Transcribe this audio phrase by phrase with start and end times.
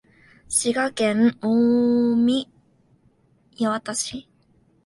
[0.49, 2.47] 滋賀県近
[3.59, 4.27] 江八幡市